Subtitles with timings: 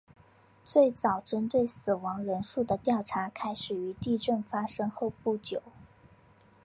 [0.63, 5.61] 最早针对死亡人数的调查开始于地震发生后不久。